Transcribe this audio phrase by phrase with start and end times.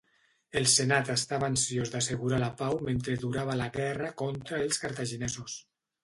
[0.59, 5.59] El senat estava ansiós d'assegurar la pau mentre durava la guerra contra els cartaginesos.